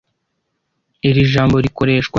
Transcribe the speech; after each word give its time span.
Iri 1.09 1.21
jambo 1.33 1.55
rikoreshwa. 1.65 2.09